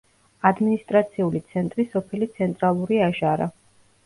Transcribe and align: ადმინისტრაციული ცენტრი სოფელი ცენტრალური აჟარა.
ადმინისტრაციული 0.49 1.41
ცენტრი 1.51 1.85
სოფელი 1.93 2.29
ცენტრალური 2.39 3.01
აჟარა. 3.11 3.51